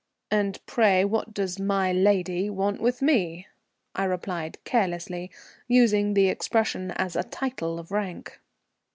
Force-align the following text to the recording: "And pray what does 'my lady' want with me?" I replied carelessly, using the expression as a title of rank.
"And 0.31 0.59
pray 0.65 1.05
what 1.05 1.31
does 1.31 1.59
'my 1.59 1.93
lady' 1.93 2.49
want 2.49 2.81
with 2.81 3.03
me?" 3.03 3.45
I 3.93 4.05
replied 4.05 4.57
carelessly, 4.63 5.29
using 5.67 6.15
the 6.15 6.27
expression 6.27 6.89
as 6.93 7.15
a 7.15 7.21
title 7.21 7.77
of 7.77 7.91
rank. 7.91 8.39